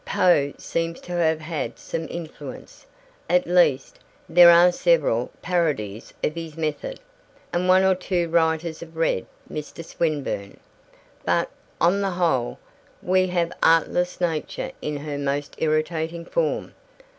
[0.03, 2.87] Poe seems to have had some influence
[3.29, 6.99] at least, there are several parodies of his method
[7.53, 9.85] and one or two writers have read Mr.
[9.85, 10.59] Swinburne;
[11.23, 12.57] but, on the whole,
[13.03, 16.73] we have artless Nature in her most irritating form.